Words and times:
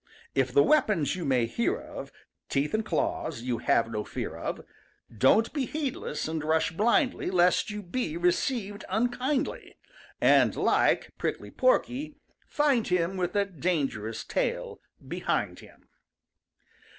If 0.33 0.51
the 0.51 0.63
weapons 0.63 1.15
you 1.15 1.25
may 1.25 1.45
hear 1.45 1.77
of, 1.79 2.11
Teeth 2.49 2.73
and 2.73 2.83
claws, 2.83 3.43
you 3.43 3.59
have 3.59 3.91
no 3.91 4.03
fear 4.03 4.35
of, 4.35 4.65
Don't 5.15 5.53
be 5.53 5.67
heedless 5.67 6.27
and 6.27 6.43
rush 6.43 6.71
blindly 6.71 7.29
Lest 7.29 7.69
you 7.69 7.83
be 7.83 8.17
received 8.17 8.83
unkindly, 8.89 9.75
And, 10.19 10.55
like 10.55 11.11
Prickly 11.19 11.51
Porky, 11.51 12.15
find 12.47 12.87
him 12.87 13.15
With 13.15 13.35
a 13.35 13.45
dangerous 13.45 14.23
tail 14.23 14.81
behind 15.07 15.59
him. 15.59 15.87